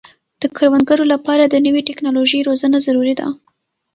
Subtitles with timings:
[0.41, 3.27] د کروندګرو لپاره د نوې ټکنالوژۍ روزنه ضروري ده.